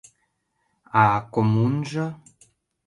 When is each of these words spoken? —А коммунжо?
—А 1.03 1.05
коммунжо? 1.33 2.05